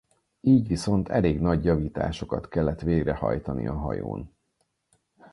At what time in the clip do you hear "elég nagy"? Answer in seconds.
1.09-1.63